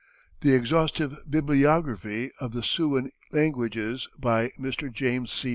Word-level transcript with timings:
The 0.41 0.55
exhaustive 0.55 1.15
bibliography 1.29 2.31
of 2.39 2.53
the 2.53 2.63
Siouan 2.63 3.11
languages, 3.31 4.07
by 4.17 4.47
Mr. 4.59 4.91
James 4.91 5.31
C. 5.31 5.49